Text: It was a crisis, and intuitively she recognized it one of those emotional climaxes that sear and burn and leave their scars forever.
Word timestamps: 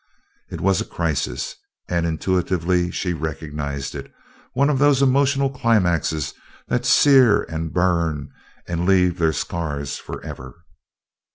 It 0.49 0.61
was 0.61 0.81
a 0.81 0.85
crisis, 0.85 1.53
and 1.87 2.07
intuitively 2.07 2.89
she 2.89 3.13
recognized 3.13 3.93
it 3.93 4.11
one 4.53 4.67
of 4.71 4.79
those 4.79 5.03
emotional 5.03 5.51
climaxes 5.51 6.33
that 6.69 6.87
sear 6.87 7.43
and 7.43 7.71
burn 7.71 8.29
and 8.67 8.87
leave 8.87 9.19
their 9.19 9.31
scars 9.31 9.97
forever. 9.99 10.65